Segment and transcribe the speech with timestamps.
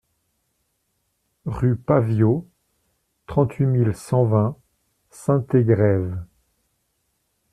[1.45, 2.47] Rue Paviot,
[3.27, 4.57] trente-huit mille cent vingt
[5.11, 6.17] Saint-Égrève